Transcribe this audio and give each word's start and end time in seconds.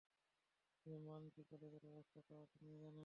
তবে 0.79 0.97
মান 1.05 1.21
জি, 1.29 1.41
কলেজের 1.49 1.83
অবস্থা 1.85 2.19
তো 2.27 2.33
আপনি 2.45 2.67
জানেন? 2.75 2.97